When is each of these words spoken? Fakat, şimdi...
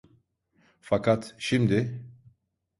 Fakat, 0.81 1.35
şimdi... 1.39 2.03